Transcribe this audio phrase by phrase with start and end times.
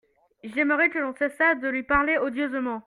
[0.43, 2.79] J'aimerais que l'on cessât de lui parler odieusement.